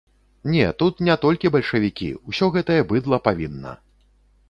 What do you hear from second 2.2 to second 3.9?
усё гэтае быдла павінна.